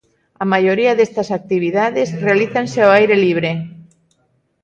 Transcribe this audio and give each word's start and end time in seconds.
A 0.43 0.45
maioría 0.53 0.93
desta 0.97 1.21
actividades 1.39 2.09
realízanse 2.25 2.79
ao 2.81 2.93
aire 2.99 3.17
libre. 3.25 3.51